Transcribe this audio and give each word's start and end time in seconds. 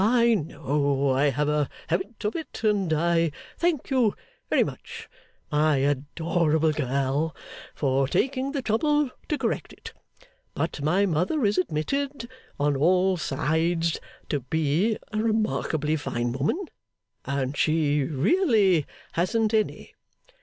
'I 0.03 0.33
know 0.49 1.11
I 1.11 1.25
have 1.25 1.47
a 1.47 1.69
habit 1.89 2.25
of 2.25 2.35
it, 2.35 2.63
and 2.63 2.91
I 2.91 3.31
thank 3.55 3.91
you 3.91 4.15
very 4.49 4.63
much, 4.63 5.07
my 5.51 5.75
adorable 5.77 6.71
girl, 6.71 7.35
for 7.75 8.07
taking 8.07 8.51
the 8.51 8.63
trouble 8.63 9.11
to 9.29 9.37
correct 9.37 9.71
it; 9.73 9.93
but 10.55 10.81
my 10.81 11.05
mother 11.05 11.45
is 11.45 11.59
admitted 11.59 12.27
on 12.59 12.75
all 12.75 13.15
sides 13.15 13.99
to 14.29 14.39
be 14.39 14.97
a 15.13 15.17
remarkably 15.19 15.95
fine 15.97 16.31
woman, 16.31 16.57
and 17.25 17.55
she 17.55 18.01
really 18.01 18.87
hasn't 19.11 19.53
any. 19.53 19.93